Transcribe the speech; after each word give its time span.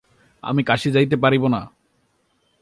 আমি 0.43 0.61
কাশী 0.63 0.89
যাইতে 0.91 1.15
পারিব 1.15 1.43
না। 1.47 1.61